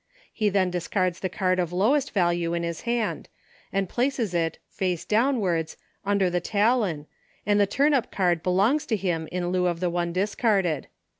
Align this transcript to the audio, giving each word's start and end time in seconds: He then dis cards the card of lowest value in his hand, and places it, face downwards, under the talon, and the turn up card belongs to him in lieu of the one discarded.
He 0.33 0.49
then 0.49 0.71
dis 0.71 0.87
cards 0.87 1.19
the 1.19 1.29
card 1.29 1.59
of 1.59 1.71
lowest 1.71 2.09
value 2.11 2.55
in 2.55 2.63
his 2.63 2.81
hand, 2.89 3.29
and 3.71 3.87
places 3.87 4.33
it, 4.33 4.57
face 4.67 5.05
downwards, 5.05 5.77
under 6.03 6.27
the 6.27 6.41
talon, 6.41 7.05
and 7.45 7.59
the 7.59 7.67
turn 7.67 7.93
up 7.93 8.11
card 8.11 8.41
belongs 8.41 8.87
to 8.87 8.95
him 8.95 9.29
in 9.31 9.49
lieu 9.49 9.67
of 9.67 9.79
the 9.79 9.91
one 9.91 10.11
discarded. 10.11 10.87